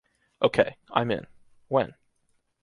[0.41, 0.57] Ok,
[0.89, 1.27] I’m in.
[1.67, 1.93] When?